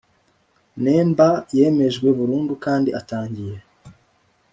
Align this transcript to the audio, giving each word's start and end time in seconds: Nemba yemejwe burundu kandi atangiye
Nemba 0.83 1.27
yemejwe 1.59 2.07
burundu 2.17 2.53
kandi 2.65 2.89
atangiye 2.99 3.57